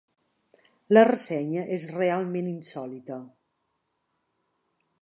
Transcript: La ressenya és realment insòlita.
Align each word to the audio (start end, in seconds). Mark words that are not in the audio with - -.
La 0.97 1.03
ressenya 1.09 1.67
és 1.77 1.85
realment 1.99 2.49
insòlita. 2.55 3.21